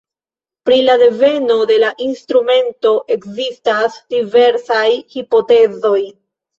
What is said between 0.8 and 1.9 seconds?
la deveno de